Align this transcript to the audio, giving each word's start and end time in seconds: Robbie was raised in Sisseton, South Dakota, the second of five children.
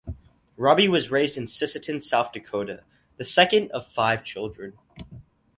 Robbie 0.57 0.87
was 0.87 1.11
raised 1.11 1.37
in 1.37 1.45
Sisseton, 1.45 2.01
South 2.01 2.31
Dakota, 2.31 2.83
the 3.17 3.23
second 3.23 3.69
of 3.71 3.85
five 3.85 4.23
children. 4.23 4.75